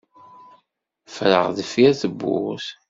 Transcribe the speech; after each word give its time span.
Ffreɣ 1.07 1.45
deffir 1.57 1.91
tewwurt. 2.01 2.67